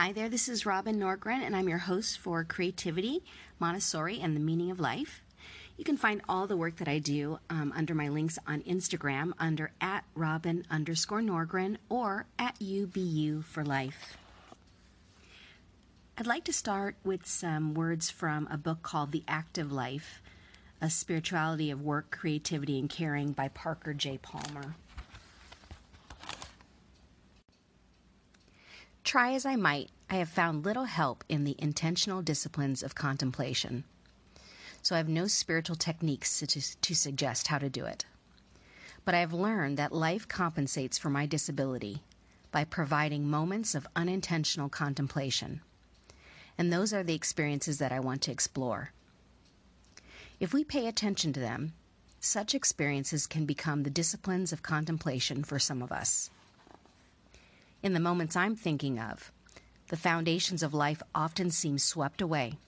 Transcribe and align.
Hi 0.00 0.12
there, 0.12 0.28
this 0.28 0.48
is 0.48 0.64
Robin 0.64 0.96
Norgren, 0.96 1.42
and 1.42 1.56
I'm 1.56 1.68
your 1.68 1.78
host 1.78 2.18
for 2.20 2.44
Creativity, 2.44 3.24
Montessori, 3.58 4.20
and 4.20 4.36
the 4.36 4.40
Meaning 4.40 4.70
of 4.70 4.78
Life. 4.78 5.24
You 5.76 5.82
can 5.82 5.96
find 5.96 6.22
all 6.28 6.46
the 6.46 6.56
work 6.56 6.76
that 6.76 6.86
I 6.86 7.00
do 7.00 7.40
um, 7.50 7.72
under 7.74 7.96
my 7.96 8.08
links 8.08 8.38
on 8.46 8.62
Instagram 8.62 9.32
under 9.40 9.72
at 9.80 10.04
Robin 10.14 10.64
underscore 10.70 11.20
Norgren 11.20 11.78
or 11.88 12.26
at 12.38 12.56
UBU 12.60 13.42
for 13.42 13.64
Life. 13.64 14.16
I'd 16.16 16.28
like 16.28 16.44
to 16.44 16.52
start 16.52 16.94
with 17.02 17.26
some 17.26 17.74
words 17.74 18.08
from 18.08 18.46
a 18.52 18.56
book 18.56 18.82
called 18.82 19.10
The 19.10 19.24
Active 19.26 19.72
Life 19.72 20.22
A 20.80 20.90
Spirituality 20.90 21.72
of 21.72 21.82
Work, 21.82 22.12
Creativity, 22.12 22.78
and 22.78 22.88
Caring 22.88 23.32
by 23.32 23.48
Parker 23.48 23.94
J. 23.94 24.18
Palmer. 24.18 24.76
Try 29.08 29.32
as 29.32 29.46
I 29.46 29.56
might, 29.56 29.88
I 30.10 30.16
have 30.16 30.28
found 30.28 30.66
little 30.66 30.84
help 30.84 31.24
in 31.30 31.44
the 31.44 31.56
intentional 31.56 32.20
disciplines 32.20 32.82
of 32.82 32.94
contemplation. 32.94 33.84
So 34.82 34.94
I 34.94 34.98
have 34.98 35.08
no 35.08 35.26
spiritual 35.28 35.76
techniques 35.76 36.40
to, 36.40 36.46
to, 36.46 36.94
suggest 36.94 37.46
how 37.46 37.56
to 37.56 37.70
do 37.70 37.86
it. 37.86 38.04
But 39.06 39.14
I 39.14 39.20
have 39.20 39.32
learned 39.32 39.78
that 39.78 39.94
life 39.94 40.28
compensates 40.28 40.98
for 40.98 41.08
my 41.08 41.24
disability 41.24 42.02
by 42.52 42.64
providing 42.64 43.30
moments 43.30 43.74
of 43.74 43.88
unintentional 43.96 44.68
contemplation. 44.68 45.62
And 46.58 46.70
those 46.70 46.92
are 46.92 47.02
the 47.02 47.14
experiences 47.14 47.78
that 47.78 47.92
I 47.92 48.00
want 48.00 48.20
to 48.24 48.30
explore. 48.30 48.92
If 50.38 50.52
we 50.52 50.64
pay 50.64 50.86
attention 50.86 51.32
to 51.32 51.40
them, 51.40 51.72
such 52.20 52.54
experiences 52.54 53.26
can 53.26 53.46
become 53.46 53.84
the 53.84 53.88
disciplines 53.88 54.52
of 54.52 54.62
contemplation 54.62 55.44
for 55.44 55.58
some 55.58 55.82
of 55.82 55.92
us. 55.92 56.28
In 57.80 57.92
the 57.92 58.00
moments 58.00 58.34
I'm 58.34 58.56
thinking 58.56 58.98
of, 58.98 59.30
the 59.86 59.96
foundations 59.96 60.64
of 60.64 60.74
life 60.74 61.00
often 61.14 61.50
seem 61.52 61.78
swept 61.78 62.20
away, 62.20 62.58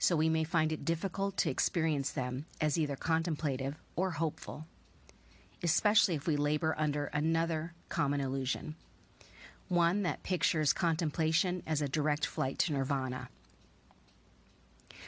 so 0.00 0.16
we 0.16 0.28
may 0.28 0.42
find 0.42 0.72
it 0.72 0.84
difficult 0.84 1.36
to 1.38 1.50
experience 1.50 2.10
them 2.10 2.46
as 2.60 2.76
either 2.76 2.96
contemplative 2.96 3.76
or 3.94 4.10
hopeful, 4.10 4.66
especially 5.62 6.16
if 6.16 6.26
we 6.26 6.36
labor 6.36 6.74
under 6.76 7.06
another 7.06 7.74
common 7.88 8.20
illusion, 8.20 8.74
one 9.68 10.02
that 10.02 10.24
pictures 10.24 10.72
contemplation 10.72 11.62
as 11.64 11.80
a 11.80 11.88
direct 11.88 12.26
flight 12.26 12.58
to 12.58 12.72
nirvana. 12.72 13.28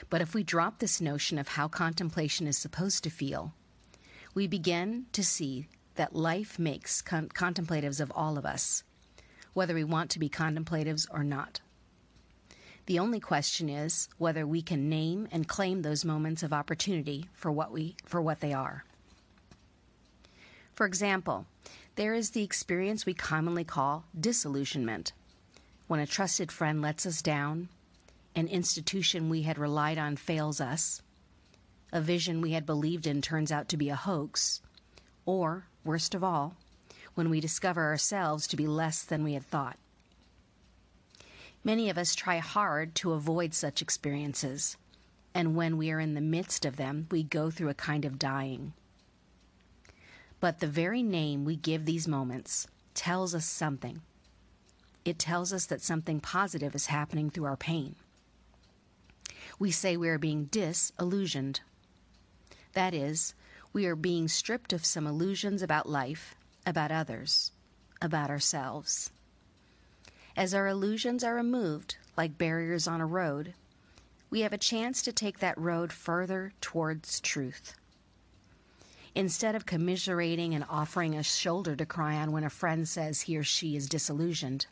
But 0.08 0.20
if 0.20 0.34
we 0.34 0.44
drop 0.44 0.78
this 0.78 1.00
notion 1.00 1.36
of 1.36 1.48
how 1.48 1.66
contemplation 1.66 2.46
is 2.46 2.56
supposed 2.56 3.02
to 3.02 3.10
feel, 3.10 3.54
we 4.34 4.46
begin 4.46 5.06
to 5.12 5.24
see 5.24 5.66
that 5.96 6.14
life 6.14 6.60
makes 6.60 7.02
con- 7.02 7.28
contemplatives 7.28 7.98
of 7.98 8.12
all 8.14 8.38
of 8.38 8.46
us 8.46 8.84
whether 9.56 9.72
we 9.72 9.84
want 9.84 10.10
to 10.10 10.18
be 10.18 10.28
contemplatives 10.28 11.06
or 11.10 11.24
not. 11.24 11.60
The 12.84 12.98
only 12.98 13.20
question 13.20 13.70
is 13.70 14.06
whether 14.18 14.46
we 14.46 14.60
can 14.60 14.90
name 14.90 15.28
and 15.32 15.48
claim 15.48 15.80
those 15.80 16.04
moments 16.04 16.42
of 16.42 16.52
opportunity 16.52 17.30
for 17.32 17.50
what, 17.50 17.72
we, 17.72 17.96
for 18.04 18.20
what 18.20 18.40
they 18.40 18.52
are. 18.52 18.84
For 20.74 20.84
example, 20.84 21.46
there 21.94 22.12
is 22.12 22.30
the 22.30 22.44
experience 22.44 23.06
we 23.06 23.14
commonly 23.14 23.64
call 23.64 24.04
disillusionment, 24.20 25.14
when 25.86 26.00
a 26.00 26.06
trusted 26.06 26.52
friend 26.52 26.82
lets 26.82 27.06
us 27.06 27.22
down, 27.22 27.70
an 28.34 28.48
institution 28.48 29.30
we 29.30 29.40
had 29.40 29.56
relied 29.56 29.96
on 29.96 30.16
fails 30.16 30.60
us, 30.60 31.00
a 31.94 32.02
vision 32.02 32.42
we 32.42 32.52
had 32.52 32.66
believed 32.66 33.06
in 33.06 33.22
turns 33.22 33.50
out 33.50 33.70
to 33.70 33.78
be 33.78 33.88
a 33.88 33.96
hoax, 33.96 34.60
or, 35.24 35.64
worst 35.82 36.14
of 36.14 36.22
all, 36.22 36.56
when 37.16 37.30
we 37.30 37.40
discover 37.40 37.82
ourselves 37.82 38.46
to 38.46 38.56
be 38.56 38.66
less 38.66 39.02
than 39.02 39.24
we 39.24 39.32
had 39.32 39.44
thought. 39.44 39.78
Many 41.64 41.88
of 41.88 41.96
us 41.98 42.14
try 42.14 42.36
hard 42.38 42.94
to 42.96 43.12
avoid 43.12 43.54
such 43.54 43.82
experiences, 43.82 44.76
and 45.34 45.56
when 45.56 45.78
we 45.78 45.90
are 45.90 45.98
in 45.98 46.12
the 46.12 46.20
midst 46.20 46.64
of 46.64 46.76
them, 46.76 47.08
we 47.10 47.22
go 47.22 47.50
through 47.50 47.70
a 47.70 47.74
kind 47.74 48.04
of 48.04 48.18
dying. 48.18 48.74
But 50.40 50.60
the 50.60 50.66
very 50.66 51.02
name 51.02 51.44
we 51.44 51.56
give 51.56 51.86
these 51.86 52.06
moments 52.06 52.68
tells 52.94 53.34
us 53.34 53.46
something. 53.46 54.02
It 55.06 55.18
tells 55.18 55.54
us 55.54 55.64
that 55.66 55.80
something 55.80 56.20
positive 56.20 56.74
is 56.74 56.86
happening 56.86 57.30
through 57.30 57.46
our 57.46 57.56
pain. 57.56 57.96
We 59.58 59.70
say 59.70 59.96
we 59.96 60.10
are 60.10 60.18
being 60.18 60.44
disillusioned. 60.44 61.62
That 62.74 62.92
is, 62.92 63.34
we 63.72 63.86
are 63.86 63.96
being 63.96 64.28
stripped 64.28 64.74
of 64.74 64.84
some 64.84 65.06
illusions 65.06 65.62
about 65.62 65.88
life 65.88 66.35
about 66.66 66.90
others, 66.90 67.52
about 68.02 68.28
ourselves. 68.28 69.10
As 70.36 70.52
our 70.52 70.68
illusions 70.68 71.24
are 71.24 71.34
removed, 71.34 71.96
like 72.16 72.36
barriers 72.36 72.86
on 72.86 73.00
a 73.00 73.06
road, 73.06 73.54
we 74.28 74.40
have 74.40 74.52
a 74.52 74.58
chance 74.58 75.00
to 75.02 75.12
take 75.12 75.38
that 75.38 75.56
road 75.56 75.92
further 75.92 76.52
towards 76.60 77.20
truth. 77.20 77.74
Instead 79.14 79.54
of 79.54 79.64
commiserating 79.64 80.54
and 80.54 80.64
offering 80.68 81.14
a 81.14 81.22
shoulder 81.22 81.74
to 81.74 81.86
cry 81.86 82.16
on 82.16 82.32
when 82.32 82.44
a 82.44 82.50
friend 82.50 82.86
says 82.86 83.22
he 83.22 83.38
or 83.38 83.42
she 83.42 83.76
is 83.76 83.88
disillusioned, 83.88 84.66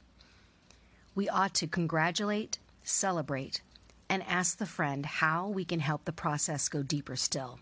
we 1.15 1.28
ought 1.28 1.55
to 1.55 1.66
congratulate, 1.66 2.59
celebrate, 2.82 3.62
and 4.11 4.22
ask 4.25 4.59
the 4.59 4.66
friend 4.66 5.06
how 5.06 5.49
we 5.49 5.65
can 5.65 5.81
help 5.81 6.05
the 6.05 6.12
process 6.12 6.69
go 6.69 6.82
deeper 6.82 7.16
still. 7.16 7.59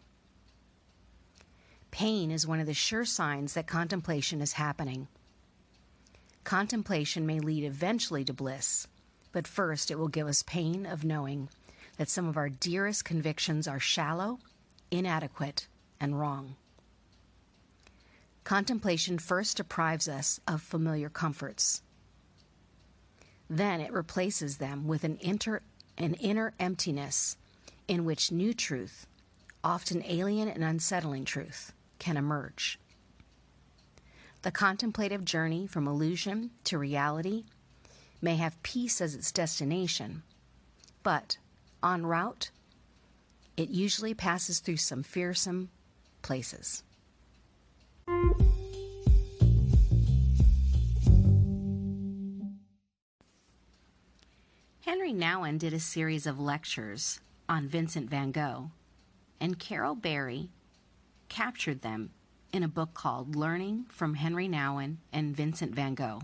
Pain 1.93 2.31
is 2.31 2.47
one 2.47 2.59
of 2.59 2.67
the 2.67 2.75
sure 2.75 3.05
signs 3.05 3.53
that 3.53 3.67
contemplation 3.67 4.41
is 4.41 4.55
happening. 4.55 5.07
Contemplation 6.43 7.27
may 7.27 7.39
lead 7.39 7.63
eventually 7.63 8.25
to 8.25 8.33
bliss, 8.33 8.89
but 9.31 9.47
first 9.47 9.91
it 9.91 9.99
will 9.99 10.09
give 10.09 10.27
us 10.27 10.43
pain 10.43 10.87
of 10.87 11.05
knowing 11.05 11.49
that 11.99 12.09
some 12.09 12.27
of 12.27 12.37
our 12.37 12.49
dearest 12.49 13.05
convictions 13.05 13.69
are 13.69 13.79
shallow, 13.79 14.41
inadequate, 14.91 15.69
and 16.01 16.19
wrong. 16.19 16.57
Contemplation 18.43 19.19
first 19.19 19.59
deprives 19.59 20.09
us 20.09 20.41
of 20.49 20.63
familiar 20.63 21.11
comforts. 21.11 21.83
Then 23.49 23.81
it 23.81 23.93
replaces 23.93 24.57
them 24.57 24.89
with 24.89 25.05
an, 25.05 25.19
inter, 25.21 25.61
an 25.99 26.15
inner 26.15 26.55
emptiness 26.59 27.37
in 27.87 28.07
which 28.07 28.33
new 28.33 28.55
truth, 28.55 29.07
often 29.63 30.03
alien 30.07 30.49
and 30.49 30.65
unsettling 30.65 31.25
truth, 31.27 31.73
can 32.03 32.17
emerge. 32.17 32.81
The 34.43 34.51
contemplative 34.51 35.25
journey 35.25 35.69
from 35.69 35.87
illusion 35.87 36.51
to 36.65 36.77
reality 36.77 37.45
may 38.21 38.35
have 38.37 38.61
peace 38.65 39.01
as 39.01 39.15
its 39.15 39.31
destination, 39.31 40.25
but 41.05 41.39
en 41.83 42.05
route, 42.05 42.51
it 43.57 43.69
usually 43.69 44.15
passes 44.15 44.59
through 44.59 44.79
some 44.79 45.05
fearsome 45.05 45.71
places. 46.23 46.83
Henri 54.85 55.13
Nouwen 55.13 55.57
did 55.57 55.73
a 55.73 55.79
series 55.79 56.27
of 56.27 56.41
lectures 56.41 57.21
on 57.49 57.69
Vincent 57.69 58.11
van 58.11 58.33
Gogh, 58.33 58.73
and 59.41 59.57
Carol 59.61 59.95
Berry 59.95 60.49
captured 61.33 61.81
them 61.81 62.11
in 62.53 62.63
a 62.63 62.69
book 62.69 62.93
called 62.93 63.35
Learning 63.35 63.87
from 63.89 64.17
Henri 64.17 64.47
Nouwen 64.47 64.99
and 65.15 65.35
Vincent 65.35 65.75
van 65.75 65.95
Gogh 65.95 66.21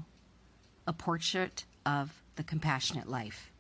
A 0.87 0.93
Portrait 0.93 1.65
of 1.87 2.23
the 2.37 2.43
Compassionate 2.43 3.09
Life. 3.09 3.51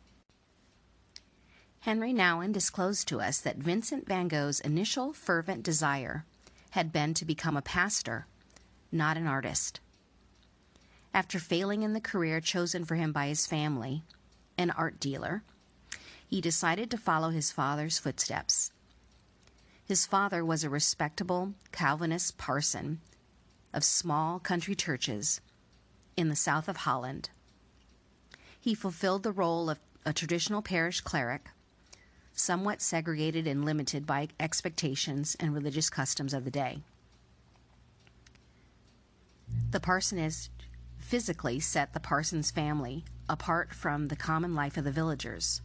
Henri 1.80 2.12
Nouwen 2.12 2.52
disclosed 2.52 3.08
to 3.08 3.22
us 3.22 3.40
that 3.40 3.56
Vincent 3.56 4.06
van 4.06 4.28
Gogh's 4.28 4.60
initial 4.60 5.14
fervent 5.14 5.62
desire 5.62 6.26
had 6.72 6.92
been 6.92 7.14
to 7.14 7.24
become 7.24 7.56
a 7.56 7.62
pastor, 7.62 8.26
not 8.92 9.16
an 9.16 9.26
artist. 9.26 9.80
After 11.14 11.38
failing 11.38 11.82
in 11.82 11.94
the 11.94 12.00
career 12.00 12.42
chosen 12.42 12.84
for 12.84 12.96
him 12.96 13.10
by 13.10 13.28
his 13.28 13.46
family, 13.46 14.02
an 14.58 14.70
art 14.72 15.00
dealer, 15.00 15.42
he 16.26 16.42
decided 16.42 16.90
to 16.90 16.98
follow 16.98 17.30
his 17.30 17.50
father's 17.50 17.98
footsteps 17.98 18.70
his 19.88 20.04
father 20.04 20.44
was 20.44 20.62
a 20.62 20.68
respectable 20.68 21.54
Calvinist 21.72 22.36
parson 22.36 23.00
of 23.72 23.82
small 23.82 24.38
country 24.38 24.74
churches 24.74 25.40
in 26.14 26.28
the 26.28 26.36
south 26.36 26.68
of 26.68 26.78
Holland. 26.78 27.30
He 28.60 28.74
fulfilled 28.74 29.22
the 29.22 29.32
role 29.32 29.70
of 29.70 29.78
a 30.04 30.12
traditional 30.12 30.60
parish 30.60 31.00
cleric, 31.00 31.48
somewhat 32.34 32.82
segregated 32.82 33.46
and 33.46 33.64
limited 33.64 34.06
by 34.06 34.28
expectations 34.38 35.34
and 35.40 35.54
religious 35.54 35.88
customs 35.88 36.34
of 36.34 36.44
the 36.44 36.50
day. 36.50 36.80
The 39.70 39.80
parsonage 39.80 40.50
physically 40.98 41.60
set 41.60 41.94
the 41.94 42.00
parson's 42.00 42.50
family 42.50 43.06
apart 43.26 43.72
from 43.72 44.08
the 44.08 44.16
common 44.16 44.54
life 44.54 44.76
of 44.76 44.84
the 44.84 44.92
villagers. 44.92 45.62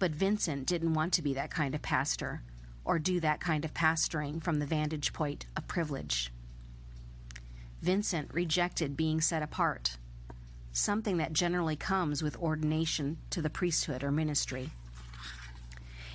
But 0.00 0.10
Vincent 0.10 0.66
didn't 0.66 0.94
want 0.94 1.12
to 1.12 1.22
be 1.22 1.34
that 1.34 1.52
kind 1.52 1.72
of 1.72 1.82
pastor 1.82 2.42
or 2.86 2.98
do 2.98 3.20
that 3.20 3.40
kind 3.40 3.64
of 3.64 3.74
pastoring 3.74 4.42
from 4.42 4.60
the 4.60 4.66
vantage 4.66 5.12
point 5.12 5.44
of 5.56 5.66
privilege. 5.68 6.32
Vincent 7.82 8.32
rejected 8.32 8.96
being 8.96 9.20
set 9.20 9.42
apart, 9.42 9.98
something 10.72 11.16
that 11.18 11.32
generally 11.32 11.76
comes 11.76 12.22
with 12.22 12.36
ordination 12.38 13.18
to 13.30 13.42
the 13.42 13.50
priesthood 13.50 14.02
or 14.02 14.10
ministry. 14.10 14.70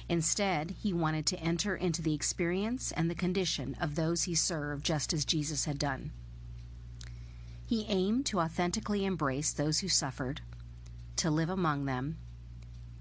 Instead, 0.09 0.75
he 0.81 0.91
wanted 0.91 1.25
to 1.25 1.39
enter 1.39 1.75
into 1.75 2.01
the 2.01 2.13
experience 2.13 2.91
and 2.93 3.09
the 3.09 3.15
condition 3.15 3.75
of 3.79 3.95
those 3.95 4.23
he 4.23 4.35
served 4.35 4.85
just 4.85 5.13
as 5.13 5.25
Jesus 5.25 5.65
had 5.65 5.77
done. 5.77 6.11
He 7.65 7.85
aimed 7.87 8.25
to 8.27 8.39
authentically 8.39 9.05
embrace 9.05 9.53
those 9.53 9.79
who 9.79 9.87
suffered, 9.87 10.41
to 11.17 11.29
live 11.29 11.49
among 11.49 11.85
them, 11.85 12.17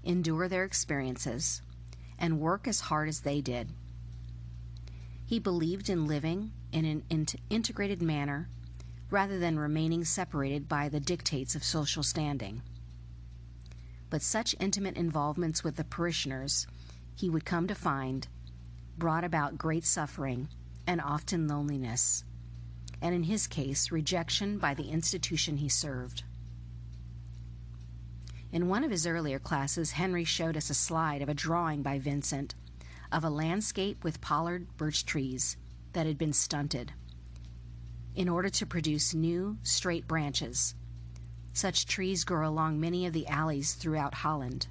endure 0.03 0.47
their 0.47 0.63
experiences, 0.63 1.61
and 2.21 2.39
work 2.39 2.67
as 2.67 2.79
hard 2.81 3.09
as 3.09 3.21
they 3.21 3.41
did. 3.41 3.71
He 5.25 5.39
believed 5.39 5.89
in 5.89 6.05
living 6.05 6.51
in 6.71 6.85
an 6.85 7.25
integrated 7.49 8.01
manner 8.01 8.47
rather 9.09 9.39
than 9.39 9.59
remaining 9.59 10.05
separated 10.05 10.69
by 10.69 10.87
the 10.87 10.99
dictates 10.99 11.55
of 11.55 11.63
social 11.63 12.03
standing. 12.03 12.61
But 14.09 14.21
such 14.21 14.55
intimate 14.59 14.95
involvements 14.95 15.63
with 15.63 15.75
the 15.77 15.83
parishioners, 15.83 16.67
he 17.15 17.29
would 17.29 17.43
come 17.43 17.67
to 17.67 17.75
find, 17.75 18.27
brought 18.97 19.23
about 19.23 19.57
great 19.57 19.83
suffering 19.83 20.47
and 20.85 21.01
often 21.01 21.47
loneliness, 21.47 22.23
and 23.01 23.15
in 23.15 23.23
his 23.23 23.47
case, 23.47 23.91
rejection 23.91 24.59
by 24.59 24.73
the 24.73 24.89
institution 24.89 25.57
he 25.57 25.69
served. 25.69 26.23
In 28.51 28.67
one 28.67 28.83
of 28.83 28.91
his 28.91 29.07
earlier 29.07 29.39
classes, 29.39 29.91
Henri 29.91 30.25
showed 30.25 30.57
us 30.57 30.69
a 30.69 30.73
slide 30.73 31.21
of 31.21 31.29
a 31.29 31.33
drawing 31.33 31.81
by 31.81 31.99
Vincent 31.99 32.53
of 33.11 33.23
a 33.23 33.29
landscape 33.29 34.03
with 34.03 34.21
pollard 34.21 34.67
birch 34.77 35.05
trees 35.05 35.57
that 35.93 36.05
had 36.05 36.17
been 36.17 36.33
stunted 36.33 36.93
in 38.13 38.27
order 38.27 38.49
to 38.49 38.65
produce 38.65 39.13
new, 39.13 39.57
straight 39.63 40.07
branches. 40.07 40.75
Such 41.53 41.85
trees 41.85 42.23
grow 42.23 42.47
along 42.47 42.79
many 42.79 43.05
of 43.05 43.13
the 43.13 43.27
alleys 43.27 43.73
throughout 43.73 44.15
Holland. 44.15 44.67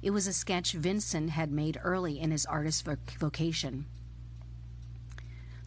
It 0.00 0.10
was 0.10 0.26
a 0.26 0.32
sketch 0.32 0.72
Vincent 0.72 1.30
had 1.30 1.52
made 1.52 1.78
early 1.82 2.18
in 2.18 2.30
his 2.30 2.46
artist 2.46 2.86
vocation. 3.18 3.86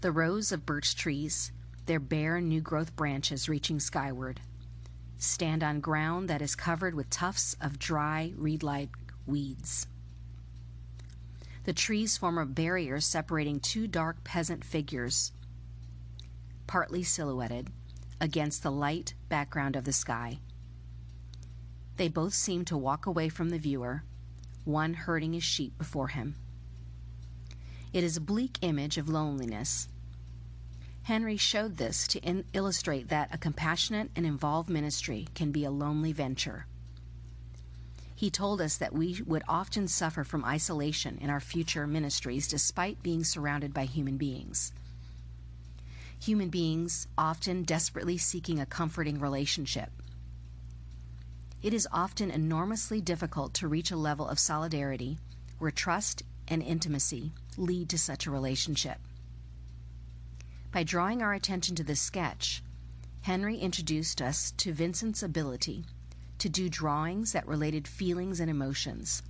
The 0.01 0.11
rows 0.11 0.51
of 0.51 0.65
birch 0.65 0.95
trees, 0.95 1.51
their 1.85 1.99
bare 1.99 2.41
new 2.41 2.61
growth 2.61 2.95
branches 2.95 3.47
reaching 3.47 3.79
skyward, 3.79 4.41
stand 5.17 5.63
on 5.63 5.79
ground 5.79 6.29
that 6.29 6.41
is 6.41 6.55
covered 6.55 6.95
with 6.95 7.09
tufts 7.09 7.55
of 7.61 7.79
dry, 7.79 8.33
reed 8.35 8.63
like 8.63 8.89
weeds. 9.25 9.87
The 11.63 11.73
trees 11.73 12.17
form 12.17 12.37
a 12.37 12.45
barrier 12.45 12.99
separating 12.99 13.59
two 13.59 13.87
dark 13.87 14.23
peasant 14.23 14.63
figures 14.63 15.31
partly 16.67 17.03
silhouetted, 17.03 17.69
against 18.19 18.63
the 18.63 18.71
light 18.71 19.13
background 19.29 19.75
of 19.75 19.83
the 19.83 19.93
sky. 19.93 20.39
They 21.97 22.07
both 22.07 22.33
seem 22.33 22.65
to 22.65 22.77
walk 22.77 23.05
away 23.05 23.29
from 23.29 23.49
the 23.49 23.59
viewer, 23.59 24.03
one 24.63 24.93
herding 24.93 25.33
his 25.33 25.43
sheep 25.43 25.77
before 25.77 26.09
him. 26.09 26.35
It 27.93 28.03
is 28.03 28.17
a 28.17 28.21
bleak 28.21 28.57
image 28.61 28.97
of 28.97 29.07
loneliness. 29.07 29.87
Henri 31.07 31.37
showed 31.37 31.77
this 31.77 32.07
to 32.07 32.19
in- 32.19 32.45
illustrate 32.53 33.09
that 33.09 33.33
a 33.33 33.37
compassionate 33.37 34.11
and 34.15 34.25
involved 34.25 34.69
ministry 34.69 35.27
can 35.35 35.51
be 35.51 35.63
a 35.63 35.71
lonely 35.71 36.11
venture. 36.11 36.65
He 38.15 38.29
told 38.29 38.61
us 38.61 38.77
that 38.77 38.93
we 38.93 39.21
would 39.25 39.43
often 39.47 39.87
suffer 39.87 40.23
from 40.23 40.45
isolation 40.45 41.17
in 41.19 41.29
our 41.29 41.39
future 41.41 41.85
ministries 41.85 42.47
despite 42.47 43.03
being 43.03 43.23
surrounded 43.23 43.73
by 43.73 43.85
human 43.85 44.17
beings 44.17 44.71
human 46.25 46.49
beings 46.49 47.07
often 47.17 47.63
desperately 47.63 48.17
seeking 48.17 48.59
a 48.59 48.65
comforting 48.65 49.19
relationship. 49.19 49.91
It 51.61 51.73
is 51.73 51.87
often 51.91 52.31
enormously 52.31 52.99
difficult 53.01 53.53
to 53.55 53.67
reach 53.67 53.91
a 53.91 53.95
level 53.95 54.27
of 54.27 54.39
solidarity 54.39 55.17
where 55.59 55.71
trust 55.71 56.23
and 56.47 56.61
intimacy 56.61 57.31
lead 57.57 57.89
to 57.89 57.97
such 57.97 58.25
a 58.25 58.31
relationship. 58.31 58.97
By 60.75 60.83
drawing 60.83 61.21
our 61.21 61.33
attention 61.33 61.77
to 61.77 61.85
this 61.85 62.01
sketch, 62.01 62.61
Henri 63.21 63.57
introduced 63.57 64.21
us 64.21 64.51
to 64.57 64.73
Vincent's 64.73 65.23
ability 65.23 65.85
to 66.39 66.49
do 66.49 66.67
drawings 66.67 67.31
that 67.31 67.47
related 67.47 67.87
feelings 67.87 68.41
and 68.41 68.49
emotions. 68.49 69.23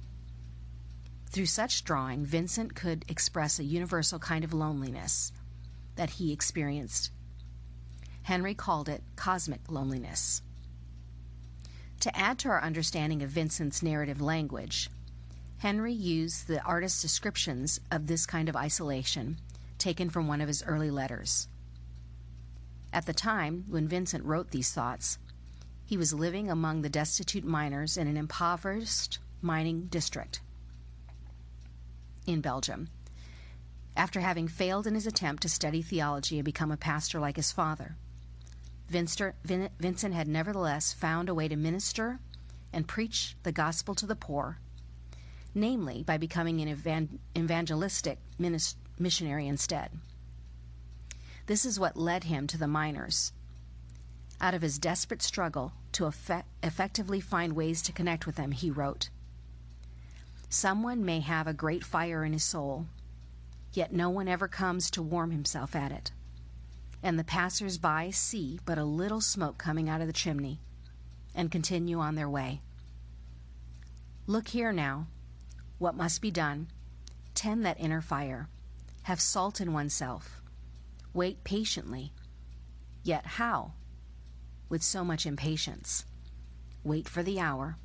Through 1.29 1.45
such 1.45 1.83
drawing, 1.83 2.25
Vincent 2.25 2.73
could 2.73 3.05
express 3.07 3.59
a 3.59 3.63
universal 3.63 4.17
kind 4.17 4.43
of 4.43 4.55
loneliness 4.55 5.31
that 5.97 6.09
he 6.09 6.33
experienced. 6.33 7.11
Henri 8.23 8.55
called 8.55 8.89
it 8.89 9.03
cosmic 9.15 9.61
loneliness. 9.69 10.41
To 11.99 12.17
add 12.17 12.39
to 12.39 12.49
our 12.49 12.63
understanding 12.63 13.21
of 13.21 13.29
Vincent's 13.29 13.83
narrative 13.83 14.19
language, 14.19 14.89
Henri 15.59 15.93
used 15.93 16.47
the 16.47 16.63
artist's 16.63 17.03
descriptions 17.03 17.79
of 17.91 18.07
this 18.07 18.25
kind 18.25 18.49
of 18.49 18.55
isolation 18.55 19.37
taken 19.85 20.09
from 20.09 20.27
one 20.27 20.41
of 20.41 20.47
his 20.47 20.63
early 20.63 20.89
letters. 20.89 21.47
At 22.91 23.05
the 23.05 23.13
time 23.13 23.65
when 23.69 23.87
Vincent 23.87 24.25
wrote 24.25 24.49
these 24.49 24.71
thoughts, 24.71 25.19
he 25.85 25.95
was 25.95 26.11
living 26.11 26.49
among 26.49 26.81
the 26.81 26.89
destitute 26.89 27.43
miners 27.43 27.95
in 27.95 28.07
an 28.07 28.17
impoverished 28.17 29.19
mining 29.43 29.85
district 29.85 30.41
in 32.25 32.41
Belgium 32.41 32.89
after 33.95 34.21
having 34.21 34.47
failed 34.47 34.87
in 34.87 34.95
his 34.95 35.05
attempt 35.05 35.43
to 35.43 35.49
study 35.49 35.83
theology 35.83 36.39
and 36.39 36.45
become 36.45 36.71
a 36.71 36.77
pastor 36.77 37.19
like 37.19 37.35
his 37.35 37.51
father. 37.51 37.95
Vincent 38.89 40.15
had 40.15 40.27
nevertheless 40.27 40.93
found 40.93 41.29
a 41.29 41.35
way 41.35 41.47
to 41.47 41.55
minister 41.55 42.19
and 42.73 42.87
preach 42.87 43.35
the 43.43 43.51
gospel 43.51 43.93
to 43.93 44.07
the 44.07 44.15
poor, 44.15 44.57
namely 45.53 46.01
by 46.01 46.17
becoming 46.17 46.59
an 46.59 47.19
evangelistic 47.37 48.17
missionary 48.99 49.47
instead. 49.47 49.91
This 51.47 51.65
is 51.65 51.79
what 51.79 51.97
led 51.97 52.25
him 52.25 52.47
to 52.47 52.57
the 52.57 52.67
miners. 52.67 53.31
Out 54.41 54.53
of 54.53 54.61
his 54.61 54.79
desperate 54.79 55.21
struggle 55.21 55.73
to 55.93 56.05
effect- 56.05 56.49
effectively 56.63 57.21
find 57.21 57.53
ways 57.53 57.81
to 57.83 57.91
connect 57.91 58.25
with 58.25 58.35
them, 58.35 58.51
he 58.51 58.71
wrote 58.71 59.09
Someone 60.49 61.03
may 61.03 61.19
have 61.19 61.47
a 61.47 61.53
great 61.53 61.83
fire 61.83 62.23
in 62.23 62.33
his 62.33 62.43
soul 62.43 62.87
yet 63.75 63.93
no 63.93 64.09
one 64.09 64.27
ever 64.27 64.47
comes 64.47 64.89
to 64.91 65.01
warm 65.01 65.31
himself 65.31 65.75
at 65.75 65.91
it. 65.91 66.11
And 67.03 67.19
the 67.19 67.23
passers 67.23 67.77
by 67.77 68.09
see 68.09 68.59
but 68.65 68.77
a 68.77 68.83
little 68.83 69.21
smoke 69.21 69.57
coming 69.57 69.89
out 69.89 70.01
of 70.01 70.07
the 70.07 70.13
chimney 70.13 70.59
and 71.33 71.51
continue 71.51 71.99
on 71.99 72.15
their 72.15 72.29
way. 72.29 72.61
Look 74.27 74.49
here 74.49 74.71
now. 74.71 75.07
What 75.77 75.95
must 75.95 76.21
be 76.21 76.31
done? 76.31 76.67
Tend 77.35 77.65
that 77.65 77.79
inner 77.79 78.01
fire. 78.01 78.47
Have 79.05 79.21
salt 79.21 79.61
in 79.61 79.71
oneself. 79.71 80.41
Wait 81.13 81.43
patiently. 81.43 82.11
Yet 83.03 83.23
how? 83.37 83.73
With 84.67 84.81
so 84.81 85.03
much 85.03 85.27
impatience. 85.27 86.05
Wait 86.83 87.07
for 87.07 87.21
the 87.21 87.39
hour, 87.39 87.77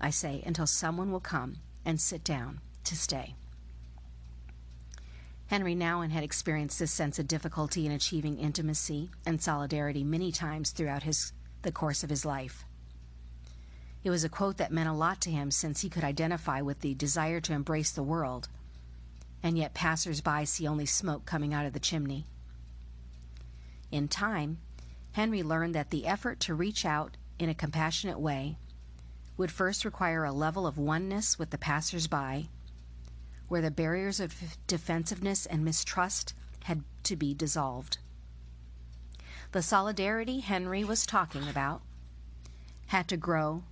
I 0.00 0.08
say, 0.08 0.42
until 0.46 0.66
someone 0.66 1.12
will 1.12 1.20
come 1.20 1.56
and 1.84 2.00
sit 2.00 2.24
down 2.24 2.62
to 2.84 2.96
stay. 2.96 3.34
Henri 5.50 5.74
Nouwen 5.74 6.08
had 6.08 6.24
experienced 6.24 6.78
this 6.78 6.90
sense 6.90 7.18
of 7.18 7.28
difficulty 7.28 7.84
in 7.84 7.92
achieving 7.92 8.38
intimacy 8.38 9.10
and 9.26 9.42
solidarity 9.42 10.02
many 10.02 10.32
times 10.32 10.70
throughout 10.70 11.02
his, 11.02 11.34
the 11.60 11.70
course 11.70 12.02
of 12.02 12.08
his 12.08 12.24
life. 12.24 12.64
It 14.04 14.08
was 14.08 14.24
a 14.24 14.30
quote 14.30 14.56
that 14.56 14.72
meant 14.72 14.88
a 14.88 14.94
lot 14.94 15.20
to 15.20 15.30
him 15.30 15.50
since 15.50 15.82
he 15.82 15.90
could 15.90 16.02
identify 16.02 16.62
with 16.62 16.80
the 16.80 16.94
desire 16.94 17.42
to 17.42 17.52
embrace 17.52 17.90
the 17.90 18.02
world, 18.02 18.48
and 19.42 19.58
yet 19.58 19.74
passers 19.74 20.20
by 20.20 20.44
see 20.44 20.66
only 20.66 20.86
smoke 20.86 21.26
coming 21.26 21.52
out 21.52 21.66
of 21.66 21.72
the 21.72 21.80
chimney. 21.80 22.26
In 23.90 24.08
time, 24.08 24.58
Henri 25.14 25.42
learned 25.42 25.74
that 25.74 25.90
the 25.90 26.06
effort 26.06 26.40
to 26.40 26.54
reach 26.54 26.84
out 26.84 27.16
in 27.38 27.48
a 27.48 27.54
compassionate 27.54 28.20
way 28.20 28.56
would 29.36 29.50
first 29.50 29.84
require 29.84 30.24
a 30.24 30.32
level 30.32 30.66
of 30.66 30.78
oneness 30.78 31.38
with 31.38 31.50
the 31.50 31.58
passers 31.58 32.06
by 32.06 32.46
where 33.48 33.60
the 33.60 33.70
barriers 33.70 34.20
of 34.20 34.56
defensiveness 34.66 35.44
and 35.44 35.64
mistrust 35.64 36.32
had 36.64 36.82
to 37.02 37.16
be 37.16 37.34
dissolved. 37.34 37.98
The 39.50 39.60
solidarity 39.60 40.40
Henri 40.40 40.84
was 40.84 41.04
talking 41.04 41.46
about 41.48 41.82
had 42.86 43.08
to 43.08 43.16
grow, 43.16 43.64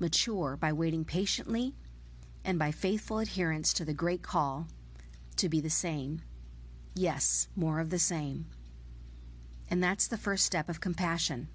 mature 0.00 0.56
by 0.56 0.72
waiting 0.72 1.04
patiently 1.04 1.74
and 2.44 2.58
by 2.58 2.72
faithful 2.72 3.18
adherence 3.18 3.72
to 3.74 3.84
the 3.84 3.94
great 3.94 4.22
call 4.22 4.66
to 5.42 5.48
be 5.48 5.60
the 5.60 5.68
same. 5.68 6.22
Yes, 6.94 7.48
more 7.56 7.80
of 7.80 7.90
the 7.90 7.98
same. 7.98 8.46
And 9.68 9.82
that's 9.82 10.06
the 10.06 10.16
first 10.16 10.46
step 10.46 10.68
of 10.68 10.80
compassion. 10.80 11.48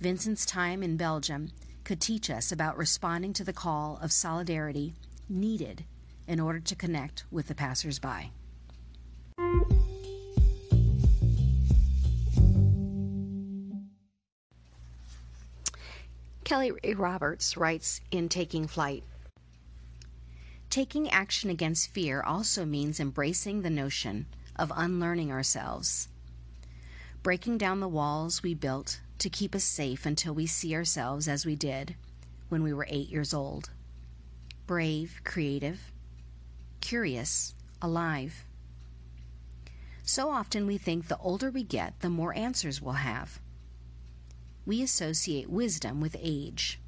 Vincent's 0.00 0.44
time 0.44 0.82
in 0.82 0.96
Belgium 0.96 1.52
could 1.84 2.00
teach 2.00 2.28
us 2.30 2.50
about 2.50 2.76
responding 2.76 3.32
to 3.34 3.44
the 3.44 3.52
call 3.52 4.00
of 4.02 4.10
solidarity 4.10 4.94
needed 5.28 5.84
in 6.26 6.40
order 6.40 6.58
to 6.58 6.74
connect 6.74 7.24
with 7.30 7.46
the 7.46 7.54
passersby. 7.54 8.32
Kelly 16.42 16.72
Roberts 16.96 17.56
writes 17.56 18.00
in 18.10 18.28
Taking 18.28 18.66
Flight 18.66 19.04
Taking 20.74 21.08
action 21.08 21.50
against 21.50 21.92
fear 21.92 22.20
also 22.20 22.64
means 22.64 22.98
embracing 22.98 23.62
the 23.62 23.70
notion 23.70 24.26
of 24.56 24.72
unlearning 24.74 25.30
ourselves, 25.30 26.08
breaking 27.22 27.58
down 27.58 27.78
the 27.78 27.86
walls 27.86 28.42
we 28.42 28.54
built 28.54 28.98
to 29.18 29.30
keep 29.30 29.54
us 29.54 29.62
safe 29.62 30.04
until 30.04 30.34
we 30.34 30.48
see 30.48 30.74
ourselves 30.74 31.28
as 31.28 31.46
we 31.46 31.54
did 31.54 31.94
when 32.48 32.64
we 32.64 32.72
were 32.72 32.88
eight 32.90 33.08
years 33.08 33.32
old 33.32 33.70
brave, 34.66 35.20
creative, 35.22 35.92
curious, 36.80 37.54
alive. 37.80 38.44
So 40.02 40.28
often 40.28 40.66
we 40.66 40.76
think 40.76 41.06
the 41.06 41.18
older 41.18 41.52
we 41.52 41.62
get, 41.62 42.00
the 42.00 42.10
more 42.10 42.36
answers 42.36 42.82
we'll 42.82 42.94
have. 42.94 43.38
We 44.66 44.82
associate 44.82 45.48
wisdom 45.48 46.00
with 46.00 46.16
age. 46.18 46.80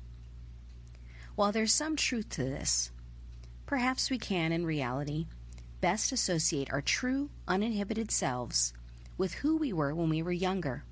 While 1.37 1.53
there's 1.53 1.73
some 1.73 1.95
truth 1.95 2.29
to 2.31 2.43
this, 2.43 2.91
perhaps 3.67 4.11
we 4.11 4.19
can, 4.19 4.53
in 4.53 4.65
reality, 4.65 5.27
best 5.81 6.13
associate 6.13 6.73
our 6.73 6.81
true, 6.81 7.31
uninhibited 7.47 8.11
selves 8.11 8.73
with 9.19 9.35
who 9.35 9.57
we 9.57 9.73
were 9.73 9.95
when 9.95 10.09
we 10.09 10.23
were 10.23 10.33
younger. 10.33 10.85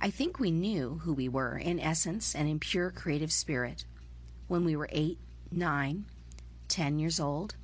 I 0.00 0.10
think 0.10 0.38
we 0.38 0.50
knew 0.50 1.00
who 1.04 1.12
we 1.12 1.28
were 1.28 1.58
in 1.58 1.78
essence 1.78 2.34
and 2.34 2.48
in 2.48 2.58
pure 2.58 2.90
creative 2.90 3.30
spirit 3.30 3.84
when 4.48 4.64
we 4.64 4.74
were 4.74 4.88
eight, 4.92 5.18
nine, 5.52 6.06
ten 6.68 6.98
years 6.98 7.20
old, 7.20 7.54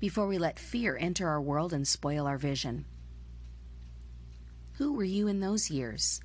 before 0.00 0.26
we 0.26 0.36
let 0.36 0.58
fear 0.58 0.98
enter 1.00 1.28
our 1.28 1.40
world 1.40 1.72
and 1.72 1.86
spoil 1.86 2.26
our 2.26 2.38
vision. 2.38 2.84
Who 4.74 4.92
were 4.92 5.04
you 5.04 5.28
in 5.28 5.38
those 5.38 5.70
years? 5.70 6.20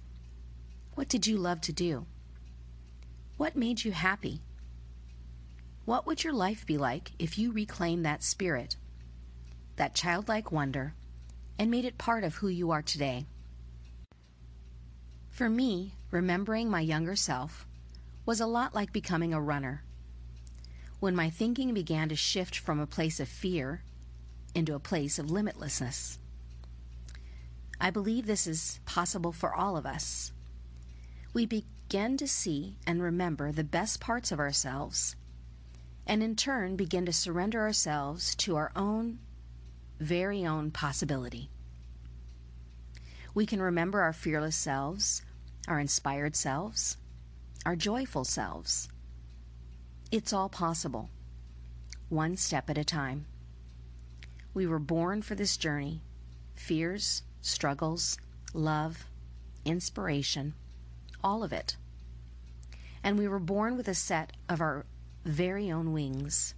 What 0.95 1.07
did 1.07 1.27
you 1.27 1.37
love 1.37 1.61
to 1.61 1.73
do? 1.73 2.07
What 3.37 3.55
made 3.55 3.83
you 3.83 3.91
happy? 3.91 4.41
What 5.85 6.05
would 6.05 6.23
your 6.23 6.33
life 6.33 6.65
be 6.65 6.77
like 6.77 7.11
if 7.17 7.37
you 7.37 7.51
reclaimed 7.51 8.05
that 8.05 8.23
spirit, 8.23 8.77
that 9.75 9.95
childlike 9.95 10.51
wonder, 10.51 10.93
and 11.57 11.71
made 11.71 11.85
it 11.85 11.97
part 11.97 12.23
of 12.23 12.35
who 12.35 12.47
you 12.47 12.71
are 12.71 12.81
today? 12.81 13.25
For 15.29 15.49
me, 15.49 15.95
remembering 16.11 16.69
my 16.69 16.81
younger 16.81 17.15
self 17.15 17.65
was 18.25 18.39
a 18.39 18.45
lot 18.45 18.75
like 18.75 18.93
becoming 18.93 19.33
a 19.33 19.41
runner. 19.41 19.83
When 20.99 21.15
my 21.15 21.29
thinking 21.29 21.73
began 21.73 22.09
to 22.09 22.15
shift 22.15 22.57
from 22.57 22.79
a 22.79 22.85
place 22.85 23.19
of 23.19 23.27
fear 23.27 23.81
into 24.53 24.75
a 24.75 24.79
place 24.79 25.17
of 25.17 25.27
limitlessness. 25.27 26.17
I 27.79 27.89
believe 27.89 28.25
this 28.25 28.45
is 28.45 28.79
possible 28.85 29.31
for 29.31 29.53
all 29.55 29.77
of 29.77 29.85
us. 29.85 30.33
We 31.33 31.45
begin 31.45 32.17
to 32.17 32.27
see 32.27 32.77
and 32.85 33.01
remember 33.01 33.51
the 33.51 33.63
best 33.63 33.99
parts 33.99 34.31
of 34.31 34.39
ourselves 34.39 35.15
and 36.09 36.23
in 36.23 36.35
turn 36.35 36.75
begin 36.75 37.05
to 37.05 37.13
surrender 37.13 37.61
ourselves 37.61 38.33
to 38.33 38.55
our 38.55 38.71
own 38.75 39.19
very 39.99 40.43
own 40.43 40.71
possibility. 40.71 41.51
We 43.35 43.45
can 43.45 43.61
remember 43.61 44.01
our 44.01 44.11
fearless 44.11 44.55
selves, 44.55 45.21
our 45.67 45.79
inspired 45.79 46.35
selves, 46.35 46.97
our 47.63 47.75
joyful 47.75 48.23
selves. 48.23 48.89
It's 50.11 50.33
all 50.33 50.49
possible, 50.49 51.11
one 52.09 52.37
step 52.37 52.71
at 52.71 52.77
a 52.79 52.83
time. 52.83 53.27
We 54.55 54.65
were 54.65 54.79
born 54.79 55.21
for 55.21 55.35
this 55.35 55.57
journey 55.57 56.01
fears, 56.55 57.21
struggles, 57.41 58.17
love, 58.51 59.05
inspiration, 59.63 60.55
all 61.23 61.43
of 61.43 61.53
it. 61.53 61.77
And 63.03 63.17
we 63.17 63.27
were 63.27 63.39
born 63.39 63.77
with 63.77 63.87
a 63.87 63.93
set 63.93 64.33
of 64.49 64.59
our 64.59 64.85
very 65.25 65.71
own 65.71 65.93
wings. 65.93 66.53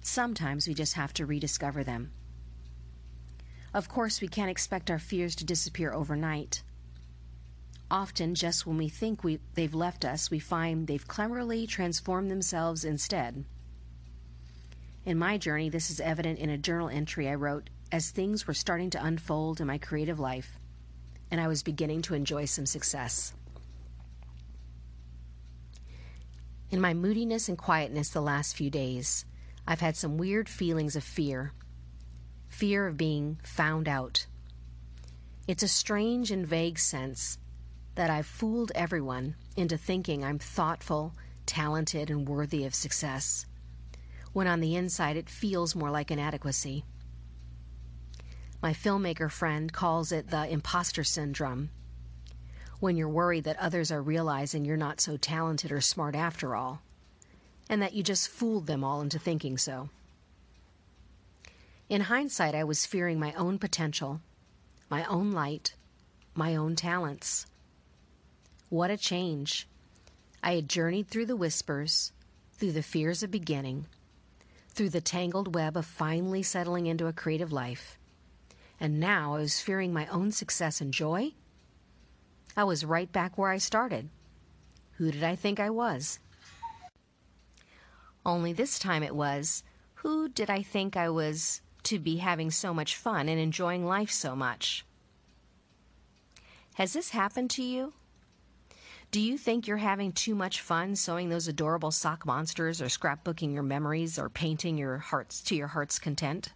Sometimes 0.00 0.66
we 0.66 0.74
just 0.74 0.94
have 0.94 1.12
to 1.14 1.26
rediscover 1.26 1.84
them. 1.84 2.12
Of 3.74 3.88
course, 3.88 4.20
we 4.20 4.28
can't 4.28 4.50
expect 4.50 4.90
our 4.90 4.98
fears 4.98 5.34
to 5.36 5.44
disappear 5.44 5.92
overnight. 5.92 6.62
Often, 7.90 8.34
just 8.34 8.66
when 8.66 8.76
we 8.76 8.88
think 8.88 9.24
we, 9.24 9.40
they've 9.54 9.74
left 9.74 10.04
us, 10.04 10.30
we 10.30 10.38
find 10.38 10.86
they've 10.86 11.06
cleverly 11.06 11.66
transformed 11.66 12.30
themselves 12.30 12.84
instead. 12.84 13.44
In 15.04 15.18
my 15.18 15.38
journey, 15.38 15.70
this 15.70 15.90
is 15.90 16.00
evident 16.00 16.38
in 16.38 16.50
a 16.50 16.58
journal 16.58 16.88
entry 16.88 17.28
I 17.28 17.34
wrote 17.34 17.70
as 17.90 18.10
things 18.10 18.46
were 18.46 18.54
starting 18.54 18.90
to 18.90 19.04
unfold 19.04 19.60
in 19.60 19.66
my 19.66 19.78
creative 19.78 20.18
life, 20.18 20.58
and 21.30 21.40
I 21.40 21.48
was 21.48 21.62
beginning 21.62 22.02
to 22.02 22.14
enjoy 22.14 22.44
some 22.44 22.66
success. 22.66 23.32
In 26.70 26.82
my 26.82 26.92
moodiness 26.92 27.48
and 27.48 27.56
quietness 27.56 28.10
the 28.10 28.20
last 28.20 28.54
few 28.54 28.68
days, 28.68 29.24
I've 29.66 29.80
had 29.80 29.96
some 29.96 30.18
weird 30.18 30.50
feelings 30.50 30.96
of 30.96 31.04
fear. 31.04 31.52
Fear 32.48 32.88
of 32.88 32.98
being 32.98 33.38
found 33.42 33.88
out. 33.88 34.26
It's 35.46 35.62
a 35.62 35.68
strange 35.68 36.30
and 36.30 36.46
vague 36.46 36.78
sense 36.78 37.38
that 37.94 38.10
I've 38.10 38.26
fooled 38.26 38.70
everyone 38.74 39.34
into 39.56 39.78
thinking 39.78 40.22
I'm 40.22 40.38
thoughtful, 40.38 41.14
talented, 41.46 42.10
and 42.10 42.28
worthy 42.28 42.66
of 42.66 42.74
success, 42.74 43.46
when 44.34 44.46
on 44.46 44.60
the 44.60 44.76
inside 44.76 45.16
it 45.16 45.30
feels 45.30 45.74
more 45.74 45.90
like 45.90 46.10
inadequacy. 46.10 46.84
My 48.60 48.74
filmmaker 48.74 49.30
friend 49.30 49.72
calls 49.72 50.12
it 50.12 50.28
the 50.28 50.46
imposter 50.46 51.02
syndrome 51.02 51.70
when 52.80 52.96
you're 52.96 53.08
worried 53.08 53.44
that 53.44 53.58
others 53.58 53.90
are 53.90 54.02
realizing 54.02 54.64
you're 54.64 54.76
not 54.76 55.00
so 55.00 55.16
talented 55.16 55.72
or 55.72 55.80
smart 55.80 56.14
after 56.14 56.54
all, 56.54 56.80
and 57.68 57.82
that 57.82 57.92
you 57.92 58.02
just 58.02 58.28
fooled 58.28 58.66
them 58.66 58.84
all 58.84 59.00
into 59.00 59.18
thinking 59.18 59.58
so. 59.58 59.88
In 61.88 62.02
hindsight, 62.02 62.54
I 62.54 62.64
was 62.64 62.86
fearing 62.86 63.18
my 63.18 63.32
own 63.32 63.58
potential, 63.58 64.20
my 64.88 65.04
own 65.06 65.32
light, 65.32 65.74
my 66.34 66.54
own 66.54 66.76
talents. 66.76 67.46
What 68.68 68.90
a 68.90 68.96
change! 68.96 69.66
I 70.42 70.54
had 70.54 70.68
journeyed 70.68 71.08
through 71.08 71.26
the 71.26 71.36
whispers, 71.36 72.12
through 72.52 72.72
the 72.72 72.82
fears 72.82 73.22
of 73.22 73.30
beginning, 73.30 73.86
through 74.68 74.90
the 74.90 75.00
tangled 75.00 75.54
web 75.54 75.76
of 75.76 75.84
finally 75.84 76.44
settling 76.44 76.86
into 76.86 77.08
a 77.08 77.12
creative 77.12 77.50
life, 77.50 77.98
and 78.78 79.00
now 79.00 79.34
I 79.34 79.40
was 79.40 79.60
fearing 79.60 79.92
my 79.92 80.06
own 80.06 80.30
success 80.30 80.80
and 80.80 80.92
joy 80.94 81.32
I 82.58 82.64
was 82.64 82.84
right 82.84 83.10
back 83.12 83.38
where 83.38 83.52
I 83.52 83.58
started. 83.58 84.08
Who 84.96 85.12
did 85.12 85.22
I 85.22 85.36
think 85.36 85.60
I 85.60 85.70
was? 85.70 86.18
Only 88.26 88.52
this 88.52 88.80
time 88.80 89.04
it 89.04 89.14
was, 89.14 89.62
who 89.94 90.28
did 90.28 90.50
I 90.50 90.62
think 90.62 90.96
I 90.96 91.08
was 91.08 91.60
to 91.84 92.00
be 92.00 92.16
having 92.16 92.50
so 92.50 92.74
much 92.74 92.96
fun 92.96 93.28
and 93.28 93.38
enjoying 93.38 93.86
life 93.86 94.10
so 94.10 94.34
much? 94.34 94.84
Has 96.74 96.94
this 96.94 97.10
happened 97.10 97.50
to 97.50 97.62
you? 97.62 97.92
Do 99.12 99.20
you 99.20 99.38
think 99.38 99.68
you're 99.68 99.76
having 99.76 100.10
too 100.10 100.34
much 100.34 100.60
fun 100.60 100.96
sewing 100.96 101.28
those 101.28 101.46
adorable 101.46 101.92
sock 101.92 102.26
monsters 102.26 102.82
or 102.82 102.86
scrapbooking 102.86 103.54
your 103.54 103.62
memories 103.62 104.18
or 104.18 104.28
painting 104.28 104.76
your 104.76 104.98
hearts 104.98 105.42
to 105.42 105.54
your 105.54 105.68
heart's 105.68 106.00
content? 106.00 106.52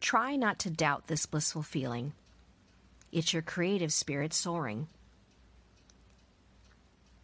Try 0.00 0.34
not 0.34 0.58
to 0.58 0.68
doubt 0.68 1.06
this 1.06 1.26
blissful 1.26 1.62
feeling. 1.62 2.14
It's 3.10 3.32
your 3.32 3.42
creative 3.42 3.92
spirit 3.92 4.32
soaring. 4.32 4.88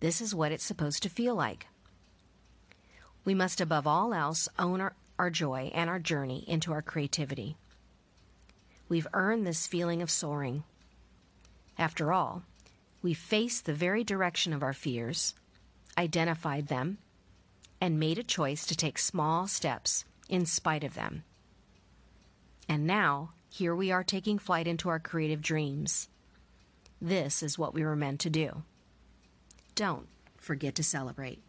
This 0.00 0.20
is 0.20 0.34
what 0.34 0.52
it's 0.52 0.64
supposed 0.64 1.02
to 1.02 1.08
feel 1.08 1.34
like. 1.34 1.66
We 3.24 3.34
must, 3.34 3.60
above 3.60 3.86
all 3.86 4.12
else, 4.12 4.48
own 4.58 4.80
our, 4.80 4.94
our 5.18 5.30
joy 5.30 5.70
and 5.74 5.88
our 5.88 5.98
journey 5.98 6.44
into 6.46 6.72
our 6.72 6.82
creativity. 6.82 7.56
We've 8.88 9.06
earned 9.14 9.46
this 9.46 9.66
feeling 9.66 10.02
of 10.02 10.10
soaring. 10.10 10.64
After 11.78 12.12
all, 12.12 12.42
we 13.02 13.14
faced 13.14 13.64
the 13.64 13.72
very 13.74 14.04
direction 14.04 14.52
of 14.52 14.62
our 14.62 14.72
fears, 14.72 15.34
identified 15.96 16.68
them, 16.68 16.98
and 17.80 18.00
made 18.00 18.18
a 18.18 18.22
choice 18.22 18.64
to 18.66 18.76
take 18.76 18.98
small 18.98 19.46
steps 19.46 20.04
in 20.28 20.46
spite 20.46 20.84
of 20.84 20.94
them. 20.94 21.24
And 22.68 22.86
now 22.86 23.32
here 23.54 23.76
we 23.76 23.92
are 23.92 24.02
taking 24.02 24.36
flight 24.36 24.66
into 24.66 24.88
our 24.88 24.98
creative 24.98 25.40
dreams. 25.40 26.08
This 27.00 27.40
is 27.40 27.56
what 27.56 27.72
we 27.72 27.84
were 27.84 27.94
meant 27.94 28.18
to 28.22 28.30
do. 28.30 28.64
Don't 29.76 30.08
forget 30.36 30.74
to 30.74 30.82
celebrate. 30.82 31.40